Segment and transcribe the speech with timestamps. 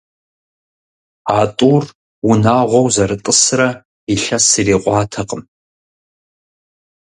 [1.37, 1.83] А тӀур
[2.29, 3.69] унагъуэу зэрытӀысрэ
[4.13, 5.41] илъэс ирикъуатэкъым.